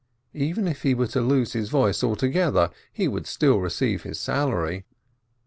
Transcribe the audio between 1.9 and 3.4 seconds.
altogether, he would